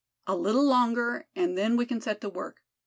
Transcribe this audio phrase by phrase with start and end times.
[0.25, 2.63] "A little longer, and then we can set to work.